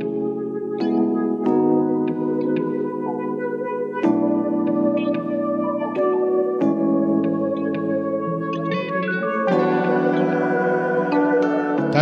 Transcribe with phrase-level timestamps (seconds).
[0.00, 0.21] thank you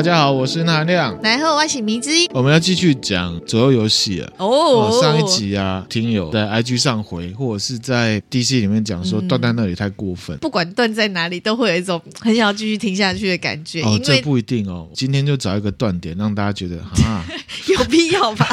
[0.01, 1.15] 大家好，我是纳亮。
[1.23, 4.33] 来后我是迷之音，我们要继续讲左右游戏了。
[4.39, 10.35] 哦，哦，上一集啊，听友在 IG 上回，或者是在 DC 里面讲说，断在那里太过分。
[10.39, 13.83] 不管断在哪里，都会有一种很想要继续听下去的感觉。
[13.83, 14.89] 哦，这不一定哦。
[14.95, 17.23] 今天就找一个断点，让大家觉得啊，
[17.69, 18.47] 有必要吧？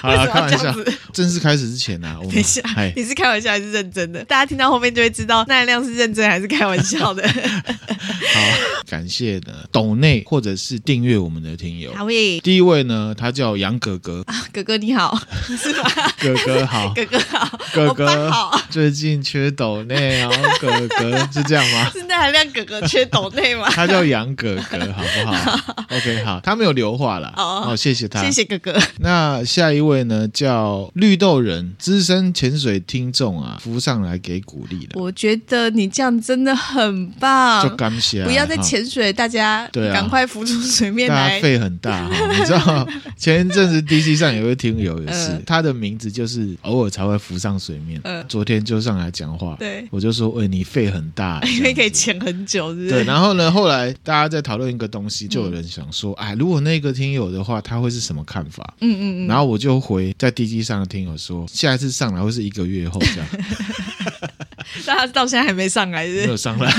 [0.00, 0.74] 好了，开玩笑。
[1.12, 2.62] 正式开始之前呢、啊，我们等一下，
[2.96, 4.24] 你是开玩笑还是认真的？
[4.24, 7.22] 大家听到后面就会知道，纳亮是认真还是开玩笑的。
[7.28, 8.40] 好，
[8.88, 11.92] 感谢的，斗内或者是订阅我们的听友。
[11.94, 12.38] 好耶！
[12.40, 14.22] 第一位呢，他叫杨哥哥。
[14.26, 15.18] 啊，哥哥你好，
[15.58, 15.90] 是吧？
[16.20, 18.60] 哥哥好，哥哥好，哥哥好。
[18.70, 21.90] 最近缺斗内，然后哥哥是这样吗？
[21.94, 23.68] 是纳亮哥哥缺斗内吗？
[23.70, 25.58] 他叫杨哥哥，好不好
[25.90, 27.32] ？OK，好，他没有留话了。
[27.36, 28.76] 哦，谢谢他，谢谢哥哥。
[29.00, 34.92] 那下一位呢，叫绿豆人，资深潜水听众啊，浮上来给鼓励了。
[34.94, 38.24] 我觉得你这样真的很棒，就感谢。
[38.24, 48.00] 不要再潜水，大家对赶快浮出水大家肺很大哈， 你知道前一阵子 DC 上有位听友也是，他的名字就是偶尔才会浮上水面。
[48.28, 52.90] 昨天就上来讲话，对，我就说，喂，你肺很大， 因为可以潜很久，是不是？
[52.90, 53.04] 对。
[53.04, 58.74] 然后呢，后来大家在讨论一个东西，就有人想说，哎，如果那个听友的话，他会是什么看法？
[58.80, 59.28] 嗯嗯嗯。
[59.28, 63.26] 然后我就回在 DC 上的听友说，下一次上来会是一个月后这样。
[64.86, 66.24] 但他到现在还没上来是不是？
[66.24, 66.72] 没有上来。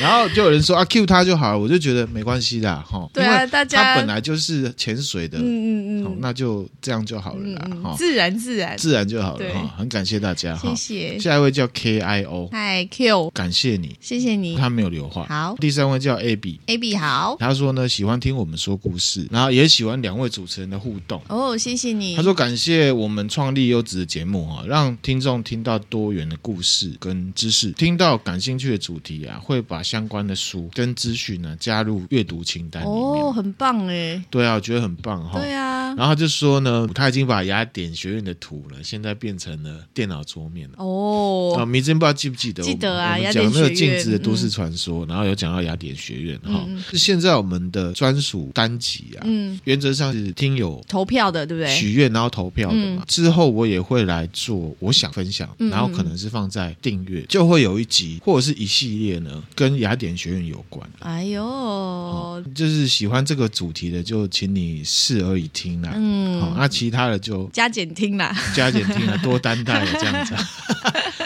[0.00, 3.08] 然后就有人说啊，Q 他就好了，我就觉得没关系的哈。
[3.12, 9.74] 对啊，大家他本来就是潜水的，嗯嗯嗯，那就这样就好了啦，哈，自然自然自然就好了哈。
[9.78, 11.18] 很感谢大家，谢谢。
[11.18, 14.56] 下一位叫 K I O，嗨 Q，感谢你，谢谢你。
[14.56, 15.26] 他没有留话。
[15.28, 17.36] 好，第三位叫 A B，A B 好。
[17.38, 21.20] 他说呢，喜欢听我们说故事，然后也喜欢两位主持人的互动。
[21.28, 22.16] 哦，谢谢你。
[22.16, 32.96] 他说感谢我们创立优质的节目哈，让听众听到多元的故事跟知识，听到感兴趣的主题啊，会把相关的书跟资讯呢加入阅读清单里面。
[32.96, 34.22] 哦，很棒哎。
[34.30, 35.38] 对啊，我觉得很棒哈。
[35.38, 35.94] 对啊。
[35.94, 40.74] 然后他就说呢，他已经把雅典学院的图呢，现在变成了电脑桌面了。
[40.78, 41.56] 哦。
[41.58, 42.62] 啊，迷真不知道记不记得？
[42.62, 43.18] 记得啊。
[43.32, 46.66] 讲那个镜子的都市传说，然后有讲到雅典学院哈。
[46.90, 49.22] 是现在我们的专属单集啊。
[49.24, 49.58] 嗯。
[49.64, 51.74] 原则上是听友投票的，对不对？
[51.74, 53.04] 许愿然后投票的嘛。
[53.06, 60.88] 之后我也会来做，我想分享，然后可能是放在订阅，就会有一集或者是一系列呢，跟雅典学院有关。
[61.00, 65.92] 哎呦，就是喜欢这个主题的，就请你视而已听啦。
[65.94, 70.34] 嗯，好，那其他的就加减听啦，加减听了，多担待了这样子。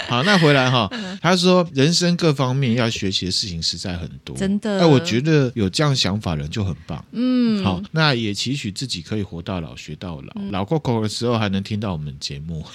[0.09, 0.91] 好，那回来哈，
[1.21, 4.81] 他说人生各方面要学习的事情实在很多，真的。
[4.81, 7.05] 哎，我觉得有这样想法的人就很棒。
[7.13, 12.65] 嗯，好，那也期许自己可以活到老学到老，老过口的时候还能听到我们节目。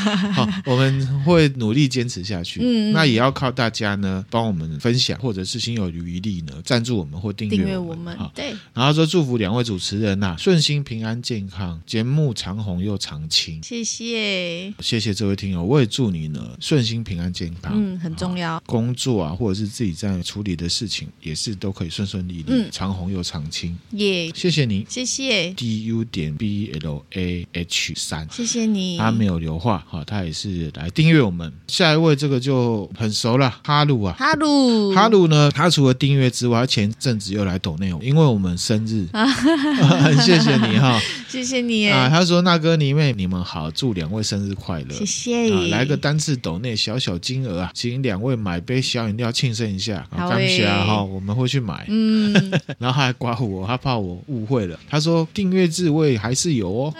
[0.32, 2.60] 好，我们会努力坚持下去。
[2.62, 8.16] 嗯，那也要靠大家呢，帮我们分享，或者是心有余力呢，赞助我们或订阅我们。
[8.16, 8.54] 好，对。
[8.72, 13.62] 然后说祝福两位主持人呐，顺心平安健康，节目长红又长青。
[13.62, 16.49] 谢谢，谢谢这位听友，我也祝你呢。
[16.58, 18.60] 顺心平安健康，嗯，很重要。
[18.66, 23.78] 工作啊，或者是自己在处理的事情，也是都可以顺顺利利，嗯，长红又长青。
[23.92, 25.50] 耶，谢谢你，谢谢。
[25.52, 28.98] D U 点 B L A H 三，谢谢你。
[28.98, 31.52] 他没有留话，哈，他也是来订阅我们。
[31.68, 42.08] 下一位这个就很熟了，哈鲁啊，哈鲁，哈鲁呢，他除了订阅之外，他前阵子又来抖内容，因为我们生日，很 谢谢你哈，谢谢你啊。
[42.08, 45.68] 他说：“那哥、你妹，你们好，祝两位生日快乐，谢谢。
[45.68, 50.06] 来个单次。”斗内小小金额啊，请两位买杯小饮料庆生一下。
[50.10, 51.86] 好，感谢啊哈，我们会去买。
[51.88, 52.32] 嗯，
[52.78, 54.78] 然后他还刮胡我，他怕我误会了。
[54.88, 56.94] 他说订阅制位还是有哦。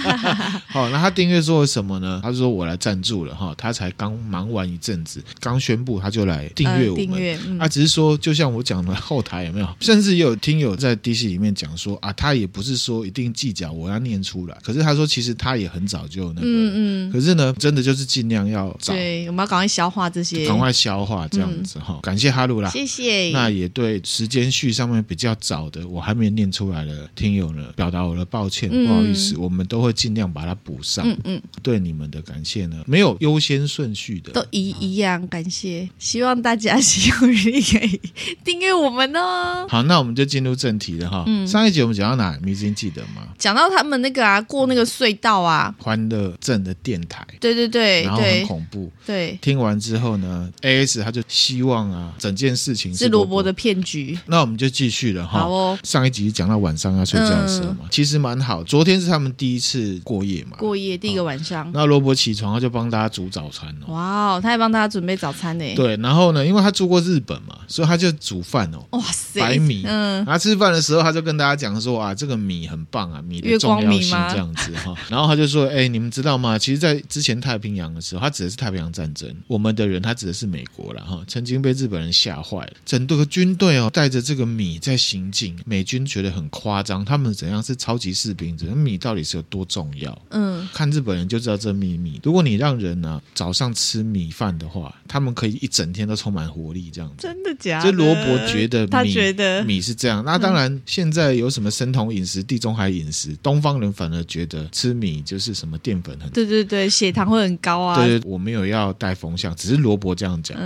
[0.68, 2.20] 好，那他订阅做了什么呢？
[2.22, 7.58] 他说我来赞助了哈，他才刚忙完一阵子，刚宣布他就来订阅我们。
[7.58, 9.68] 他只是说，就像我讲的后台有没有？
[9.80, 18.69] 甚至也有听友在 DC 里面讲说啊，他也不是说一定计较我要念出来，可是他说其实他也很早就那个，嗯嗯，可是呢，真的就是尽量要。
[18.84, 21.94] 对，我们要赶快消化这些，赶快消化这样子哈。
[21.94, 23.30] 嗯、感谢哈鲁啦，谢谢。
[23.32, 31.06] 那也对时间序上面比较早的，我还没念出来的听友呢，表达我的抱歉，嗯、不好意思，我们都会尽量把它补上。
[31.06, 35.86] 嗯嗯，对你们的感谢呢，没有优先顺序的，都一一样感谢。
[35.98, 38.00] 希望大家喜欢可以
[38.42, 39.66] 订阅我们哦。
[39.68, 41.24] 好，那我们就进入正题了哈。
[41.26, 42.38] 嗯、上一集我们讲到哪？
[42.42, 43.28] 你已经记得吗？
[43.36, 48.90] 讲讲到他们那个啊，过那个隧道啊，欢乐镇的电台，对对对，然后很恐怖。
[49.06, 54.18] 对，听完之后呢，AS 他就希望啊，整件事情是罗伯的骗局。
[54.26, 55.40] 那我们就继续了哈。
[55.40, 58.62] 好哦，上一集讲到晚上要睡觉的时候嘛，嗯、其实蛮好。
[58.64, 61.70] 昨天是他们第一次过夜嘛，过夜第一个晚上。
[61.72, 63.92] 那罗伯起床，他就帮大家煮早餐哦。
[63.92, 65.64] 哇哦，他还帮大家准备早餐呢。
[65.74, 68.84] 对，然后呢，因为他住过日本嘛，所以他就煮饭哦。
[68.90, 69.84] 哇塞，白米。
[69.86, 74.94] 嗯，他吃饭的时候，他就跟大家讲说啊，这个米很棒啊，米的重要性这样子哈。
[75.08, 76.58] 然后他就说，哎，你们知道吗？
[76.58, 88.56] 其实，在之前太平洋的时候，他指的是太平洋战争，我们的人他指的是美国了哈，曾经被日本人吓坏了，整个军队哦带着这个米在行进，美军觉得很夸张，他们怎样是超级士兵？
[88.56, 90.22] 这米到底是有多重要？
[90.30, 92.20] 嗯，看日本人就知道这秘密。
[92.24, 97.16] 如果你让人呢、啊、早上吃米饭的话，他们可以一整天都充满活力，这样子。
[97.18, 97.90] 真的假的？
[97.90, 100.24] 就罗伯觉得米，他觉得米是这样。
[100.24, 108.04] 那当然，现在有什么生酮饮食、地中海饮食，东方人反而觉得吃米就是什么淀粉很对对对，血糖会很高啊。
[108.04, 110.58] 对，我没有要带风向，只是罗伯这样讲。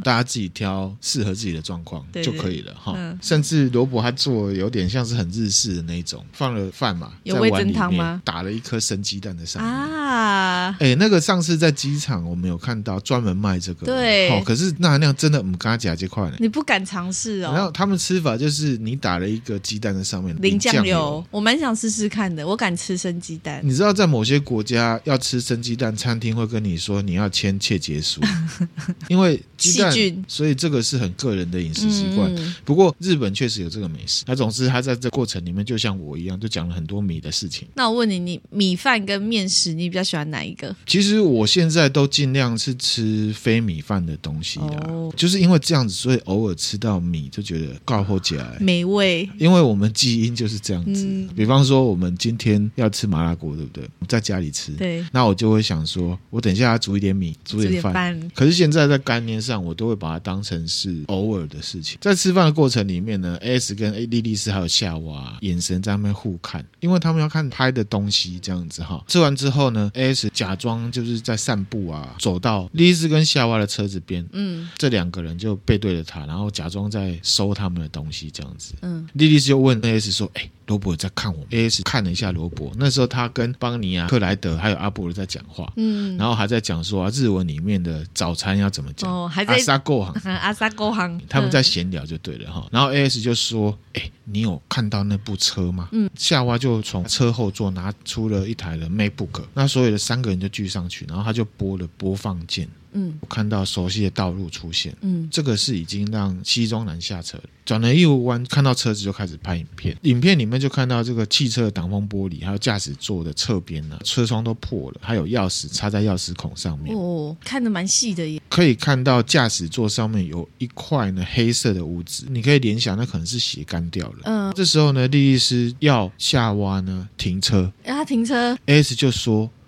[0.00, 2.96] 大家自己挑适合自己的状况就可以了哈。
[3.20, 8.20] 甚至萝卜他做有点像是很日式的那种，放了饭嘛，有味噌汤吗？
[8.24, 10.76] 打了一颗生鸡蛋在上面啊。
[10.78, 14.30] 哎，那个上次在机场我们有看到专门卖这个，对。
[14.30, 17.52] 哦，可是那那样真的我们跟他讲这块呢，你不敢尝试哦。
[17.54, 22.46] 然后他们吃法就是你打了一个鸡蛋在上面淋酱油，我蛮想试试看的。
[22.46, 23.60] 我敢吃生鸡蛋。
[23.62, 28.20] 你知道在某些国家要吃生鸡蛋，餐厅会跟你说你要签切结书，
[29.08, 32.30] 因为鸡蛋，所以这个是很个人的饮食习惯。
[32.64, 34.24] 不过日本确实有这个美食。
[34.26, 37.66] 那总之他在这过程里面就像我一样，就讲了很多米的事情。
[37.74, 40.74] 那我问你，你米饭跟面食，你比较喜欢哪一个？
[40.86, 49.28] 其实我现在都尽量是吃非米饭的东西啦，就是因为这样子，所以偶尔吃到米就觉得高后起来美味。
[49.38, 51.06] 因为我们基因就是这样子。
[51.34, 53.88] 比方说，我们今天要吃麻辣锅，对不对？
[54.08, 55.04] 在家里吃，对。
[55.12, 58.30] 那我就会想说，我等一下要煮一点米，煮点饭。
[58.34, 61.98] 可是现在在概念上，我都会把它当成是偶尔的事情。
[62.00, 69.02] 在吃饭的过程里面呢，AS 跟 A 莉莉丝还有夏娃眼神在那边互看，因为他们要看拍的东西，这样子哈。
[69.08, 78.74] 吃完之后呢，AS 假装就是在散步啊，走到莉莉丝跟夏娃的车子边，嗯，这两个人就背对着他，然后假装在收他们的东西，这样子。
[78.82, 89.10] 嗯，莉莉丝就问 AS 说：“哎、欸，罗伯在看我？”AS 看了一下罗伯，那时候他跟邦尼啊、克莱德还有阿波罗在讲话，嗯，然后还在讲说啊，日文里面的早餐要怎么讲？
[89.10, 92.66] 哦，还在阿萨够行， 阿萨够行，他们在闲聊就对了哈。
[92.70, 102.68] 然后 AS 就说：“哎、欸，你有看到那部车吗？”嗯，夏娃就从车后座拿出了一台的 MacBook，那所有的三个人就聚上去，然后他就拨了播放键。
[102.92, 104.94] 嗯，我看到熟悉的道路出现。
[105.00, 109.96] 嗯，这个是已经让西装男下车了，转了一弯，看到车子就开始拍影片。
[110.02, 116.96] 影片里面就看到这个汽车的挡风玻璃，还有驾驶座的侧边呢，车窗都破了，还有钥匙插在钥匙孔上面。
[116.96, 118.40] 哦，看得蛮细的耶。
[118.48, 124.18] 可以看到驾驶座上面有一块呢黑色的污渍，你可以联想那可能是血干掉了。
[124.24, 129.59] 嗯，这时候呢，莉莉丝要下挖呢停车，让他停车，AS 就说啊。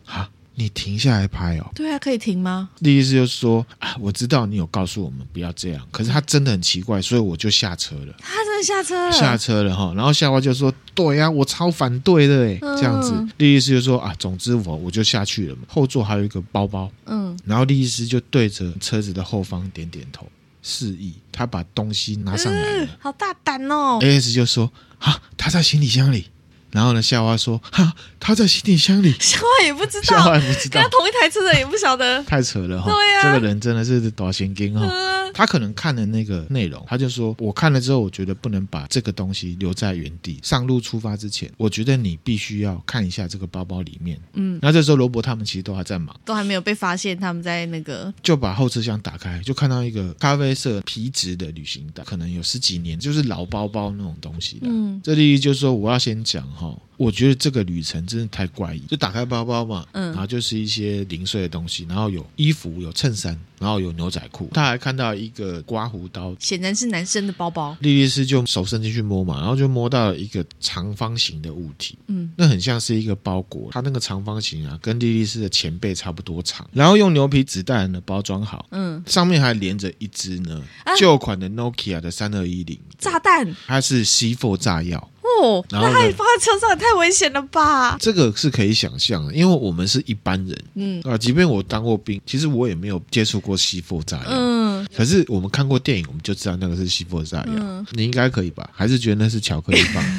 [0.55, 1.71] 你停下来拍哦？
[1.75, 2.69] 对啊，可以停吗？
[2.81, 8.15] 莉莉丝就说啊，我知道你有告诉我们不要这样，可是他真的很奇怪，所以我就下车了。
[8.19, 9.13] 他真的下车了？
[9.13, 9.93] 下车了哈。
[9.97, 13.13] 然后夏娃就说：“对呀、啊，我超反对的哎，这样子。
[13.15, 15.63] 嗯”莉莉丝就说啊，总之我我就下去了嘛。
[15.67, 20.27] 后座还有一个包包，嗯，然后莉莉丝就对着车子的后方点点头，
[20.63, 22.85] 示意他把东西拿上来了。
[22.85, 26.27] 嗯、好大胆哦！AS 就说啊，他在行李箱里。
[26.73, 32.91] 然后呢，夏娃说：“哈，他在行李箱里。”夏娃也不知道，夏娃也不知道，跟他同一台车的也不晓得， 太扯了哈！
[32.91, 34.91] 对呀、啊，这个人真的是多神经哈。
[35.35, 40.39] 他可能看了那个内容，他就说：“我看了之后，我觉得不能把这个东西留在原地。
[40.43, 54.67] 上路出发之前，我觉得你必须要看一下这个包包里面。”嗯，那这时候罗伯他们其实都还在忙，都还没有被发现，他们在那个就把后车厢打开，就看到一个咖啡色皮质的旅行袋，可能有十几年，就是老包包那种东西的。
[54.69, 56.62] 嗯，这里就是说我要先讲哈。
[56.97, 64.49] 我觉得这个旅程真的太怪异，就打开包包嘛，嗯，然后就是一些零碎的东西，然后有衣服、有衬衫，然后有牛仔裤。
[64.53, 67.77] 他还看到一个刮胡刀，显然是男生的包包。
[67.81, 73.69] 莉莉丝就手伸进去摸嘛，然后就摸到了一个长方形的物体，嗯，那很像是一个包裹。
[73.73, 80.63] 它那个长方形啊，跟莉莉丝的前背差不多长，然后用牛皮纸袋呢包装好，嗯，上面还连着一只呢
[80.97, 85.09] 旧款的 Nokia 的三二一零炸弹，它是 C4 炸药。
[85.43, 87.97] 哦，那他放在车上也太危险了吧？
[87.99, 98.69] 这个是可以想象的，因为我们是一般人，嗯啊，即便我当过兵，其实我也没有接触过西佛炸药，嗯，可是我们看过电影，我们就知道那个是西佛炸药，嗯、你应该可以吧？
[98.73, 100.05] 还是觉得那是巧克力棒？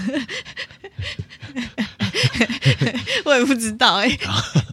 [3.25, 4.19] 我也不知道哎、欸。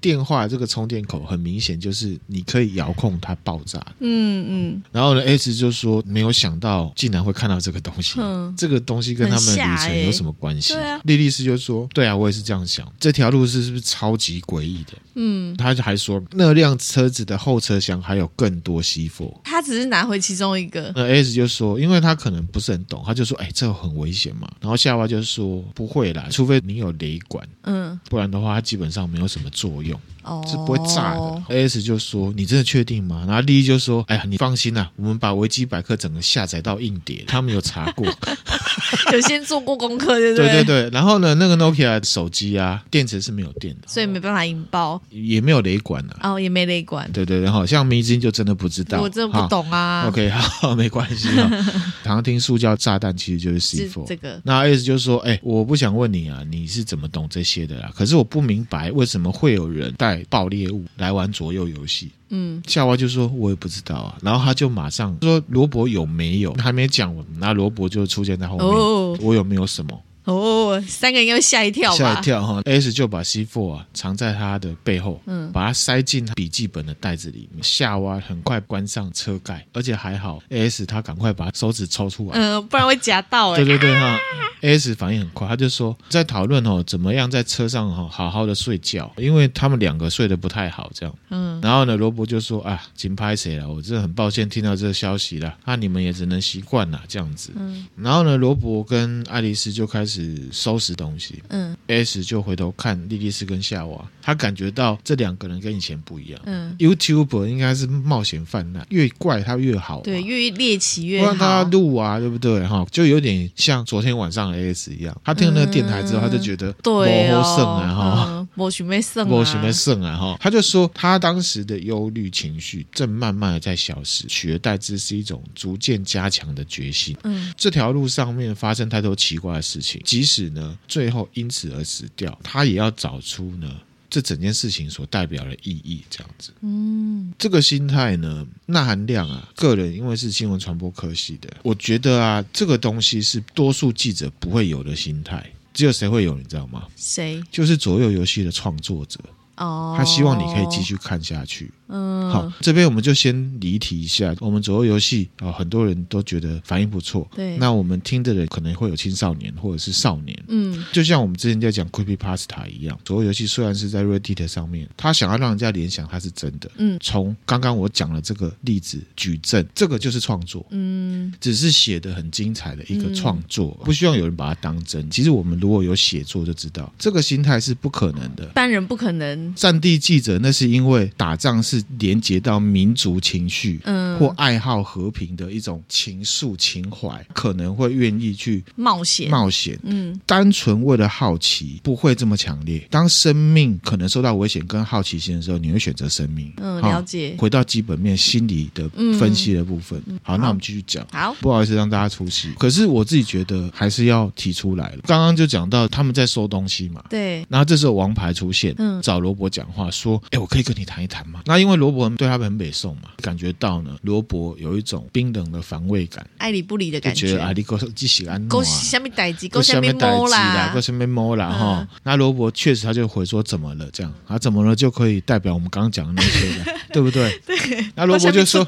[0.00, 3.78] 电话这个充电口很明显就是你可以遥控它爆炸。
[4.00, 4.82] 嗯嗯。
[4.90, 8.20] 然后呢，S 就说没有想到竟然会看到这个东西。
[8.20, 8.54] 嗯。
[8.56, 10.74] 这个东西跟他们的旅程有什么关系？
[10.74, 11.00] 对啊。
[11.04, 12.90] 莉莉丝就说：“对啊，我也是这样想。
[12.98, 15.56] 这条路是是不是超级诡异的？”嗯。
[15.56, 19.40] 他就还说那辆车子的后车厢还有更多 C4。
[19.44, 20.92] 他只是拿回其中一个。
[20.94, 27.98] 那 S 就说：“因为他可能不是很懂，他就说：‘哎，这个很危险嘛。’然后夏娃就说：‘不会啦，除非你有雷管。’嗯。
[28.08, 30.00] 不然的话，它基本上没有什么作用。” guion.
[30.30, 31.42] 哦，是不会炸的。
[31.48, 38.06] AS 就说：“你真的确定吗？”然后莉莉就说：“哎呀，你放心啦，我们把维基百科整个下载到硬碟，他们有查过，
[39.12, 40.90] 有先做过功课，对不对？”对对对。
[40.90, 46.32] 然后呢，那个 Nokia 手机啊，电池是没有电的，所以没办法引爆，也没有雷管啊。
[46.34, 47.10] 哦，也没雷管。
[47.12, 50.06] 对对，然后像迷之音就真的不知道，我真的不懂啊。
[50.06, 51.50] OK， 好，没关系啊。
[52.04, 54.06] 常听塑胶炸弹其实就是 C four。
[54.06, 54.40] 这个。
[54.44, 57.90] 那 AS 就说：“哎，我不想问你啊，你是怎么懂这些的啦？
[57.94, 68.66] 可是我不明白为什么会有人带爆裂物。”来玩左右游戏，嗯，夏娃就说：“我也不知道啊。”然后他就马上说：“罗伯有没有？”还没讲完，那罗伯就出现在后面。
[68.66, 70.00] 哦，我有没有什么？
[70.24, 77.62] 哦，三个人又吓一跳，吓一跳哈！S 就把 C4 啊藏在他的背后，嗯，把它塞进笔记本的袋子里面。
[77.62, 83.56] 夏娃很快关上车盖，而且还好，S 他赶快把手指抽出来，嗯，不然会夹到哎。
[83.56, 84.18] 对对对哈
[84.60, 91.58] ，S 反应很快，他就说在讨论哦，怎么样在车上哈好好的睡觉，因为他们两个睡得不太好，这样，嗯。
[91.62, 93.68] 然后呢，罗伯就说啊，紧拍谁了？
[93.68, 97.52] 我真的很抱歉听到这个消息了，那你们也只能习惯了这样子。
[97.56, 97.86] 嗯。
[97.96, 100.10] 然后呢，罗伯跟爱丽丝就开始。
[100.10, 112.64] 是收拾东西，嗯，S 就回头看莉莉丝跟夏娃，他感觉到这两个人跟以前不一样，嗯，YouTuber 应该是冒险犯难，越怪他越好，对，越猎奇越好，让他录啊，对不对？
[112.64, 127.16] 哈，就有点像昨天晚上的 S 一样，他听了那个电台之后，他就觉得对哦，胜啊，哈，我许没胜，我许没胜啊，哈，他就说他当时的忧虑情绪正慢慢的在消失，取而代之是一种逐渐加强的决心。
[127.24, 130.00] 嗯，这条路上面发生太多奇怪的事情。
[130.04, 133.70] 即使呢，最后因此而死掉，他也要找出呢
[134.08, 136.52] 这整件事情所代表的意义，这样子。
[136.62, 146.86] 嗯，这个心态呢，那含量啊，个人因为是新闻传播科系的，我觉得啊，这个东西是多数记者不会有的心态，只有谁会有，你知道吗？
[146.96, 147.40] 谁？
[147.52, 149.20] 就是左右游戏的创作者。
[149.56, 151.70] 哦，他希望你可以继续看下去。
[151.90, 154.34] 嗯，好，这边我们就先离题一下。
[154.38, 157.28] 我们左右游戏啊，很多人都觉得反应不错。
[157.34, 160.40] 对，那我们听的人可能会有青少年或者是少年。
[160.48, 166.70] 嗯，就像我们之前在讲 Creepypasta 一样，左右游戏虽然是在 Reddit 上面，他想要让人家联想它是真的。
[166.76, 170.64] 嗯，从刚刚我讲了这个例子举证，这个就是创作。
[170.70, 175.10] 嗯，只是写的很精彩的一个创作，不希望有人把它当真。
[175.10, 179.52] 其实我们如果有写作，就知道这个心态是不可能的，一般人不可能。
[179.56, 181.79] 战地记者那是因为打仗是。
[181.98, 192.86] 连接到民族情绪，嗯，或爱好和平的一种情愫情怀，可能会愿意去冒险冒险，嗯，单纯为了好奇不会这么强烈。
[192.90, 196.52] 当生命可能受到危险跟好奇心的时候，你会选择生命。
[196.58, 197.34] 嗯，了解。
[197.38, 201.06] 回到基本面心理的分析的部分，嗯、好，那我们继续讲。
[201.10, 204.98] 好，不好意思让大家出戏，可是我自己觉得还是要提出来了。
[205.06, 207.44] 刚刚就讲到他们在收东西嘛，对。
[207.48, 211.69] 然后这时候王牌出现，嗯，找罗伯讲话说：“哎，我可以跟你谈一谈吗？”那因为。
[211.76, 217.28] 罗伯对他们很北宋嘛，感觉到呢，罗伯有一种冰冷的防卫感，爱理不理的感觉。
[217.28, 221.88] 觉得啊，你给我继续安诺啊，下面代志，下面摸啦，下面摸啦哈。
[222.02, 224.38] 那罗伯确实他就回说怎么了这样啊？
[224.38, 227.38] 怎么了就可以代表我们刚刚讲的那些的， 对不对？
[227.46, 227.56] 对。
[227.94, 228.66] 那罗伯就说，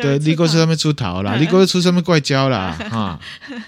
[0.00, 3.20] 对，你过去上面出逃了，你过去出上面怪交了啊。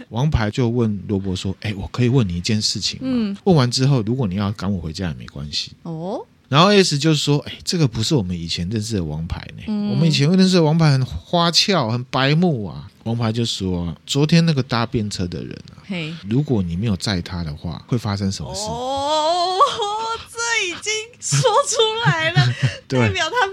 [0.09, 3.37] 王牌就问罗伯说：“哎，我可以问你一件事情吗？
[3.45, 9.65] 问完之后，如果你要赶我回家也没关系哦。”然后 S 就是说，哎，这个不是我们以前认识的王牌呢。
[9.67, 12.89] 嗯、我们以前认识的王牌很花俏、很白目啊。
[13.05, 18.63] 王牌就说，昨天那个搭便车的人啊，嘿如果你没有载他的话，会发生什么事？
[18.63, 19.59] 哦，
[20.33, 22.55] 这已经说出来了，
[22.89, 23.47] 对代表他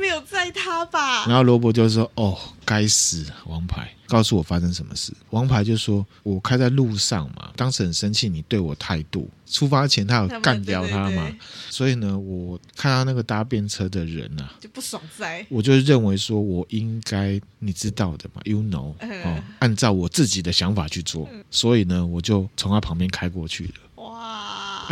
[0.52, 1.26] 他吧？
[1.28, 3.90] 然后罗伯就说，哦，该死，王牌。
[4.06, 5.12] 告诉我发生什么事？
[5.32, 9.28] 王牌就说：“我开在路上嘛，当时很生气，你对我态度。
[9.48, 11.28] 出发前他有干掉他嘛，
[11.72, 15.44] 所以呢，我看到那个搭便车的人啊，就不爽在。
[15.50, 24.04] 我就认为说我应该你知道的嘛，you know，哦，按照我自己的想法去做，所以呢，我就从他旁边开过去了。
[24.04, 24.86] 哇，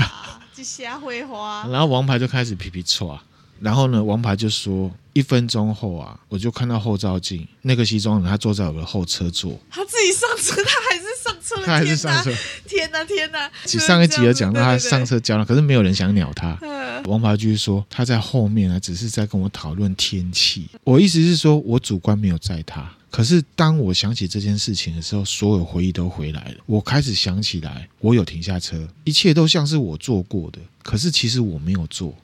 [0.51, 1.63] 这瞎会花。
[1.70, 3.20] 然后王牌就开始皮皮剉。
[3.62, 9.58] 然后呢，王牌就说：一分钟后啊，我就看到后照镜，那个西装人他坐在我的后车座。
[9.70, 12.34] 他自己上车，他还是上车了，他还是上车。
[12.68, 13.50] 天哪，天哪！
[13.65, 16.58] 其实上一集有讲到他上车交了，可是没有人想鸟他。
[17.06, 20.68] 王牌继续说他在后面啊，只是在跟我讨论天气。
[20.84, 22.91] 我意思是说我主观没有载他。
[23.12, 26.56] 可是当我想起这件事情的时候，所有回忆都回来了。
[26.65, 30.60] 我开始想起来，我有停下车，一切都像是我做过的。
[30.82, 32.15] 可是其实我没有做。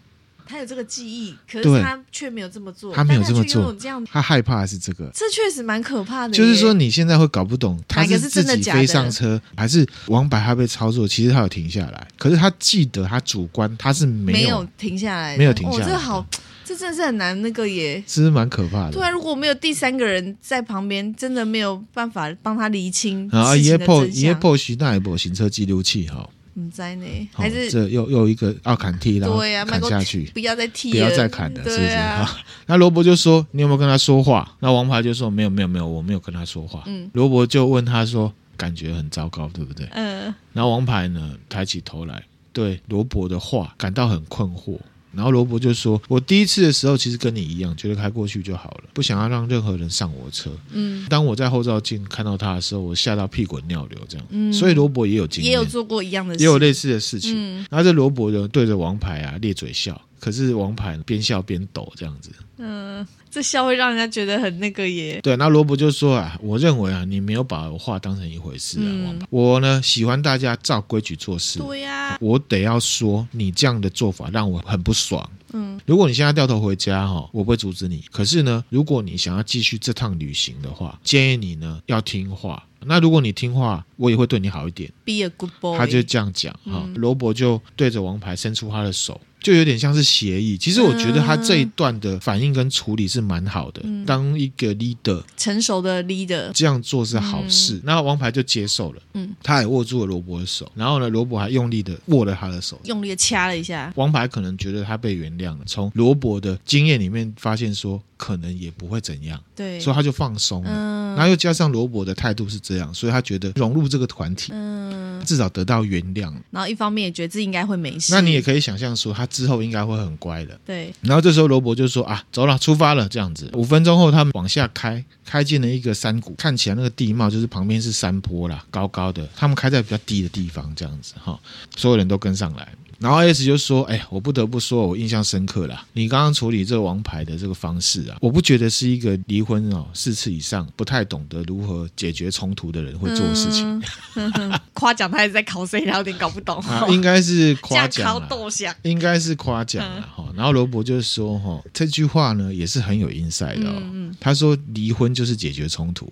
[0.47, 2.93] 他有这个记忆，可是他却没有这么做。
[2.93, 5.09] 他没有这么做，这样他害怕的是这个。
[5.13, 6.33] 这确实蛮可怕的。
[6.33, 11.07] 就是说，你现在会搞不懂，他是自己飞上车，还是王牌他被操作？
[11.07, 15.85] 其实他有停下来，可是他记得他主观他是没有，停下来，没有停下来。
[15.85, 16.25] 哦，这好，
[16.63, 18.91] 这真的是很难那个耶，其实蛮可怕的。
[18.91, 23.29] 对啊，如果没有第三个人在旁边，真的没有办法帮他厘清。
[23.31, 26.29] 啊，EPO，EPO 那一部行车记录器哈。
[26.59, 29.27] 唔知呢，还是这又又一个奥坎蒂拉
[29.63, 31.97] 砍下去，不要再踢，不要再砍了，是不是？
[32.65, 40.33] 那罗伯就说：“你有没有跟他说话？”那王牌就说：“没有，没有，没有，我没有跟他说话。”嗯，罗伯就问他说：“感觉很糟糕，对不对？”嗯。
[40.51, 44.79] 然后王牌呢，抬起头来，对罗伯的话感到很困惑。
[45.17, 50.51] 然后罗伯就说：“我第一次的时候其实跟你一样，觉得开过去就好了，不想要让任何人上我车。
[50.71, 54.27] 嗯，当我在后照镜看到他的时候，我吓到屁滚尿流，这样。
[54.29, 57.33] 嗯，所以罗伯也有经验，也有做过一样的事，也有类似的事情。
[57.35, 62.31] 嗯，然后这罗伯就对着王牌啊咧嘴笑，可是王牌边笑边抖这样子。
[62.57, 63.05] 嗯。
[63.29, 65.19] 这笑会让人家觉得很那个耶。
[65.21, 68.87] 对，那罗伯就说啊，我认为啊，你没有把我话当成一回事啊。
[68.87, 71.59] 嗯、我呢喜欢大家照规矩做事。
[71.59, 75.29] 对呀、啊，我得要说，你这样的做法让我很不爽。
[75.53, 78.03] 嗯，如果你现在掉头回家哈，我不会阻止你。
[78.11, 82.63] 可是呢，如果你想要继续这趟旅行的话，建议你呢要听话。
[82.85, 84.91] 那如果你听话，我也会对你好一点。
[85.05, 85.77] Be a good boy。
[85.77, 89.19] 他就这样讲哈，嗯、罗伯就对着王牌伸出他的手。
[89.39, 93.81] 就有点像是协议，其实我觉得他这一段的反应跟处理是蛮好的。
[93.85, 97.79] 嗯、当一个 leader，成熟的 leader，这样做是好事。
[97.83, 103.93] 那、嗯、王牌就接受了，嗯，他也握住了罗伯的手，然后呢，罗伯还用力的握了他的手，用力的掐了一下。
[103.95, 110.69] 王牌可能觉得他被原谅了，从罗伯的经验里面发现说，可能也不会怎样，对，所以他就放松了。
[110.73, 116.31] 嗯，然后又加上罗伯的态度是这样，所以他觉得融入这个团体，嗯，至少得到原谅。
[116.51, 118.13] 然后一方面也觉得自己应该会没事。
[118.13, 120.59] 那你也可以想象说，他之后应该会很乖的。
[120.63, 120.93] 对。
[121.01, 129.27] 然后这时候罗伯就说：“啊，走了，出发了。”这样子，五分钟后他们往下开，开进了一个山谷，看起来那个地貌就是旁边是山坡啦，高高的。
[129.35, 131.39] 他们开在比较低的地方，这样子哈，
[131.75, 132.67] 所有人都跟上来。
[132.99, 135.85] 然后 S 就说：“哎，我不得不说，我印象深刻啦。
[135.93, 143.81] 你刚刚处理这个王牌的这个方式啊，我不觉得是一个离婚哦四次以上不太懂得如何解决冲突的人会做的事情。
[144.15, 145.85] 嗯”夸奖他还是在考谁？
[145.85, 146.59] 他有点搞不懂。
[146.61, 148.27] 啊、应该是夸奖，
[148.83, 150.25] 应该是夸奖了哈。
[150.35, 153.81] 然后罗伯就说：“哈，这句话呢也是很有 insight 的哦。
[154.19, 156.11] 他说离婚就是解决冲突。”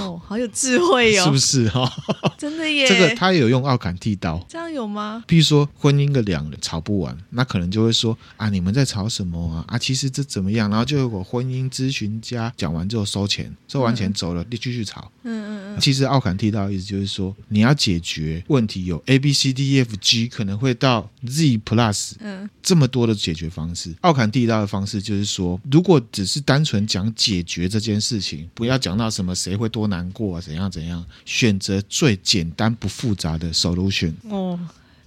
[0.00, 1.80] 哦，好有智慧哦，是不是哈、
[2.22, 2.32] 哦？
[2.38, 2.88] 真的耶！
[2.88, 5.22] 这个他也有用奥坎剃刀，这样有吗？
[5.26, 9.64] 比如说婚姻的两人吵不完，那可能就会说啊，你们在吵什么啊？
[9.68, 10.70] 啊，其实这怎么样？
[10.70, 15.10] 然后就有个婚姻咨询家讲完之后收钱，收完钱走了，你继续吵。
[15.24, 15.80] 嗯嗯嗯。
[15.80, 23.94] 其实奥坎剃刀的意思就是说，你要解决问题有 A B C D E F G，可能会到 Z Plus，嗯，这么多的解决方式。
[24.00, 29.89] 奥坎剃刀的方式就是说，如果只是单纯讲解决这件事情，不要讲到什么谁会多。
[29.90, 30.40] 多难过啊？
[30.40, 31.04] 怎样怎样？
[31.24, 34.12] 选择最简单不复杂的 solution。
[34.28, 34.58] 哦，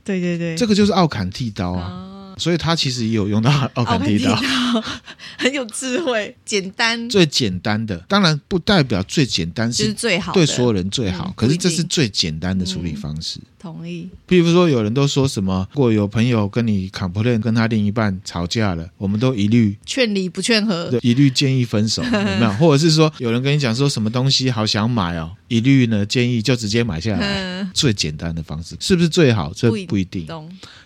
[0.03, 1.89] 对对对，这个就是奥坎剃刀啊。
[1.89, 4.35] 哦所以他其实也有用到奥坎蒂道，
[5.37, 11.33] 很有智慧，简单，最简单的，当然不代表最简单是最好，对所有人最好。
[11.35, 13.39] 可是这是最简单的处理方式。
[13.59, 14.09] 同意。
[14.27, 22.51] 譬如说，有人都说什么，如果有朋友跟你 complain，跟他另一半吵架了，我们都一律劝离不劝和，一律建议分手，有没有？
[22.59, 29.53] 或者是说，有人跟你讲说什么东西好想买哦，一律呢建议就直接买下来，最简单的方式，是不是最好？
[29.55, 30.27] 这不一定。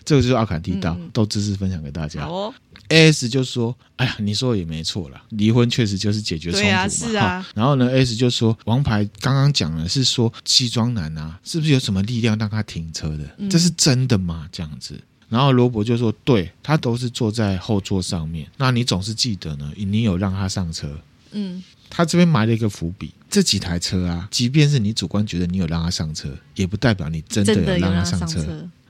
[0.04, 2.22] 这个就是奥坎蒂道，都知识分享给大家。
[2.22, 2.54] 好哦
[2.88, 6.72] ，AS 就说：“哎呀，你说的也没错啦，离婚确实就是解决冲突嘛。
[6.74, 7.46] 啊是啊。
[7.54, 13.24] 然后呢，S 就说：“王牌刚刚讲的是说西装男啊，是不是有什么力量让他停车的？
[13.38, 14.48] 嗯、这是真的吗？
[14.52, 14.98] 这样子。”
[15.28, 18.50] 然后罗伯就说：“对，他都是坐在后座上面。
[18.56, 20.88] 那你总是记得呢，你有让他上车。
[21.32, 23.12] 嗯，他这边埋了一个伏笔。
[23.28, 28.42] 这几台车啊，即便是你主观觉得你有让他上车，也不代表你真的有让他上车。”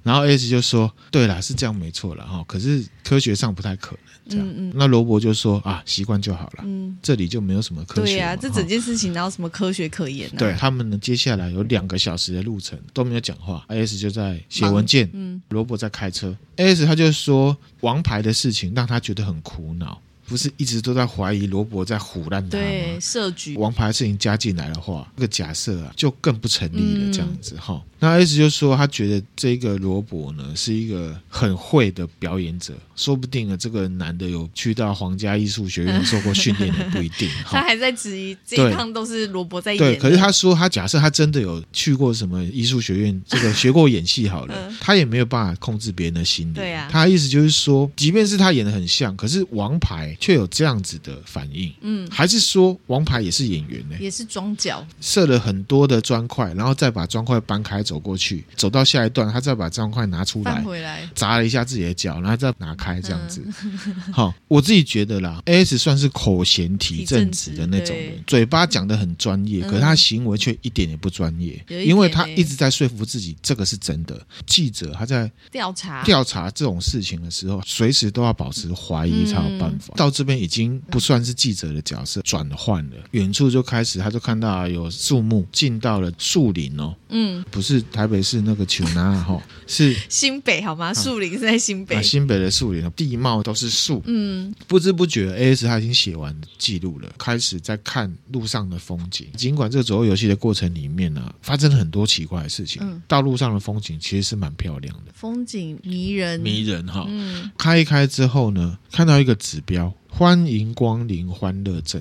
[0.03, 4.47] 然后 S 就说：“对啦，是这样没错了哈，可是科学上不太可能这样。
[4.47, 6.65] 嗯嗯、那罗伯就说：啊，习惯就好了。
[6.65, 8.01] 嗯，这里就没有什么科学。
[8.03, 10.39] 对呀、啊，这整件事情哪有什么科学可言呢、啊？
[10.39, 16.37] 对他们呢，接下来有两个小时的路程都没有讲话，S 就在写文件，嗯，罗伯在开车。
[16.57, 20.01] S 他就说王牌的事情让他觉得很苦恼。
[20.29, 22.65] 不是一直都在怀疑罗伯在唬烂他吗？
[22.65, 23.57] 对，设局。
[23.57, 27.13] 王牌事情加进来的话，这个假设啊就更不成立了。
[27.13, 37.29] 这样子哈、嗯，那 S 就说他觉得这个罗伯呢是一个很会的表演者，说不定呢这个男的有去到皇家艺术学院受过训练的，不一定。
[37.47, 39.79] 他还在质疑这一趟都是罗伯在演。
[39.79, 46.55] 对，可是他说他假设他真的有去过什么艺术学院，这个学过演戏好了，嗯、他也没有办法控制别人的心理。
[46.55, 51.73] 对啊，他意思就是说，即便是他演的很像，可是王牌却有这样子的反应。
[51.81, 53.97] 嗯，还是说王牌也是演员呢？
[54.01, 63.45] 也是装脚，设了很多的砖块，然后再把砖块搬开走过去，走到下一段，他再把砖块拿出来，回来砸了一下自己的脚，然后再拿开这样子。
[64.13, 74.21] 好、嗯，我自己觉得啦，AS 算是口嫌体正直的那种人，嘴巴讲的很专业，可是他行为却一点也不专业，因为他一直在说服自己这个是真的。
[74.47, 79.95] 记者他在调查调查这种事情的时候，随时都要保持怀疑才有办法。
[79.97, 90.93] 到这边已经不算是记者的角色转换了，远处就开始他就看到有树木进到了树林哦，嗯，不是台北市那个丘南哈， 是新北好吗？
[90.95, 99.27] 树林是在新北，新北的树林地貌都是树，嗯，不知不觉 AS 他已经写完记录了，开始在看路上的风景。
[99.37, 107.05] 尽管这个左右游戏的过程里面呢，发生了很多奇怪的事情，道路上的风景其实是蛮漂亮的，风景迷人，迷人哈。
[107.09, 112.01] 嗯，开一开之后呢，看到一个指标，欢迎光临欢乐镇。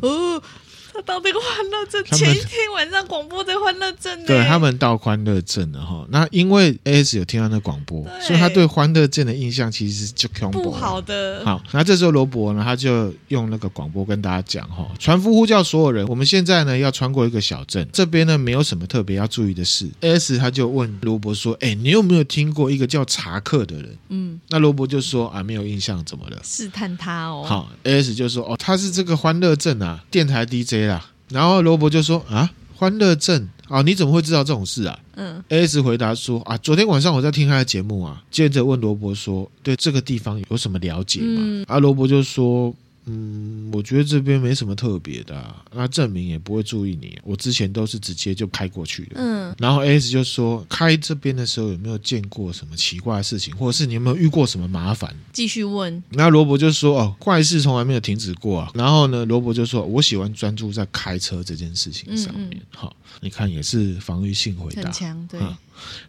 [1.07, 6.05] 到这个欢乐镇，前一天晚上广播在欢乐镇，对他们到欢乐镇了哈。
[6.09, 11.41] 那因为 AS 有听到那广播，所以他对欢乐镇的印象其实就不好的。
[11.45, 19.89] 好，那这时候罗伯呢，他就用那个广播跟大家讲哈，船夫呼叫所有人，我们现在呢要穿过一个小镇，这边呢没有什么特别要注意的事。
[20.01, 27.45] AS 他就问罗伯说：“哎，你有没有听过一个叫查克的人？”嗯，那罗伯就说：“啊，没有印象，怎么了？”试探他哦。
[27.47, 30.96] 好，AS 就说：“哦，他是这个欢乐镇啊，电台 DJ。”
[31.29, 42.73] 然后罗伯就说：“啊，欢乐镇啊，你怎么会知道这种事啊？”嗯，AS 回答说：“啊，昨天晚上我在听他的节目啊。”接着问罗伯说：“对这个地方有什么了解吗？”嗯、啊，罗伯就说。
[43.09, 47.17] 嗯，我觉得这边没什么特别的啊，那证明也不会注意你。
[47.23, 49.11] 我之前都是直接就开过去的。
[49.15, 55.15] 嗯，然后 AS 就说，开这边的时候有没有见过什么奇怪的事情，或者是你有没有遇过什么麻烦？
[55.31, 56.03] 继续问。
[56.09, 58.71] 那罗伯就说，哦，怪事从来没有停止过啊。
[58.73, 62.61] 然后呢，罗伯就说，我喜欢专注在开车这件事情上面。
[62.71, 65.27] 好，嗯嗯，你看也是防御性回答，很强。
[65.27, 65.39] 对。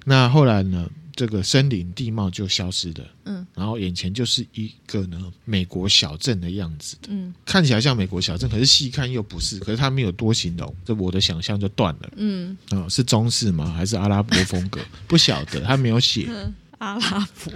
[0.05, 0.89] 那后来呢？
[1.19, 13.75] 这个森林地貌就消失了，嗯，然后眼前就是一个呢美国小镇的样子的，嗯，看起来像美国小镇，可是细看又不是，可是他没有多形容，这我的想象就断了，嗯，啊、哦，是中式吗？
[13.77, 14.81] 还是阿拉伯风格？
[15.09, 17.53] 不晓得，他没有写、嗯、 阿拉伯，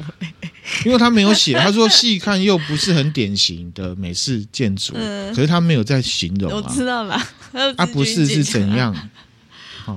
[0.84, 7.16] 因为他没有写，他说细看又不是很典型的美式建筑，嗯、可是他没有在形容、啊，我知道了，
[7.52, 8.92] 他、啊、不是是怎样？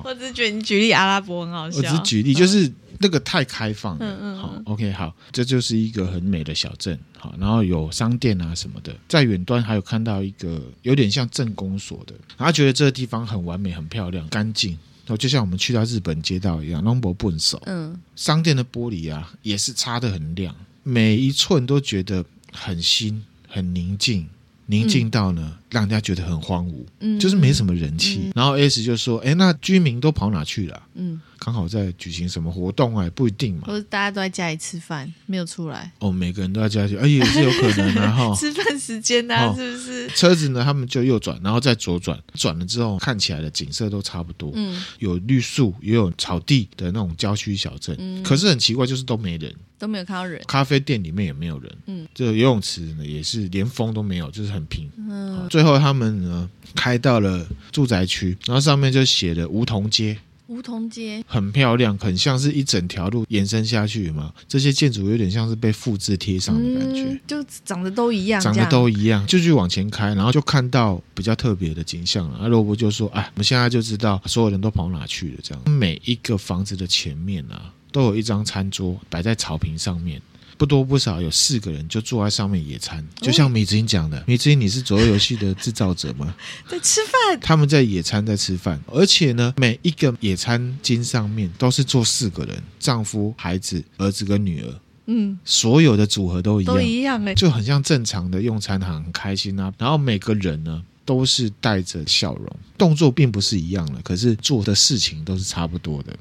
[0.04, 2.72] 我只是觉得你举例阿拉伯很好笑，我只是举例就是。
[2.98, 14.78] 那个太开放了，嗯嗯好，OK，好，这就是一个很美的小镇，好，然后有商店啊什么的，在远端还有看到一个有点像镇公所的，他觉得这个地方很完美、很漂亮、干净，
[15.08, 24.26] 哦，就像我们去到日本街道一样，龙博笨手，嗯，商店的玻璃啊也是擦的很亮，每一寸都觉得很新、很宁静。
[24.68, 28.22] 宁静到呢，嗯、让人家觉得很荒芜，嗯，就是没什么人气。
[28.26, 30.82] 嗯、然后 S 就说：“哎，那居民都跑哪去了？
[30.94, 33.64] 嗯，刚好在举行什么活动啊，不一定嘛。
[33.68, 35.92] 或者大家都在家里吃饭，没有出来。
[36.00, 38.34] 哦，每个人都在家里，哎，也是有可能的 哈。
[38.36, 40.08] 吃饭时间呢、啊，哦、是不是？
[40.10, 44.52] 车子呢，他们就右转，然后再左转，转了之后看起来的景色都差不多。
[44.56, 47.96] 嗯，有绿树，也有草地的那种郊区小镇。
[48.00, 49.54] 嗯，可是很奇怪，就是都没人。
[49.78, 54.90] 都没有看到人，咖啡店里面也没有人，嗯，这个游泳池呢也是连风都没有，就是很平。
[54.98, 60.18] 嗯，最后他们呢开到了住宅区，然后上面就写了梧桐街。
[60.48, 64.34] 梧桐街很漂亮，很像是一整条路延伸下去嘛。
[64.50, 69.26] 这些建筑有点像是被复制贴上的感觉，嗯，就长得都一样，长得都一样。
[69.26, 72.40] 继续往前开，然后就看到比较特别的景象了。
[72.40, 77.72] 阿罗伯就说：“哎，我们现在就知道所有人都跑哪去了。”这样，每一个房子的前面啊。
[77.94, 80.22] 都有一张餐桌摆在草坪上面，
[80.58, 86.36] 不多不少有四个人就坐在上面野餐，就像米子英讲的，米子英，你是左右游戏的制造者吗？
[86.68, 99.74] 在吃饭，他们在野餐，在吃饭，而且呢，每一个野餐巾上面都是坐四个人，丈夫、孩子、儿子跟女儿，嗯，所有的组合都一样，都一样哎，就很像正常的用餐，很开心啊。
[99.78, 106.16] 然后每个人呢都是带着笑容，动作并不是一样的，可是做的事情都是差不多的。